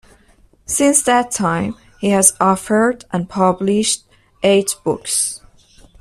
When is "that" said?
1.03-1.29